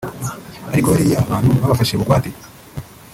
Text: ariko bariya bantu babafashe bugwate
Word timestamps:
ariko 0.71 0.87
bariya 0.93 1.27
bantu 1.29 1.49
babafashe 1.61 1.93
bugwate 1.99 2.29